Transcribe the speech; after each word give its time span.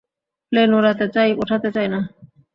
Plane 0.51 0.69
ওড়াতে 0.73 1.05
চাই, 1.15 1.29
ওঠাতে 1.41 1.69
চাই 1.75 1.87
না। 1.93 1.99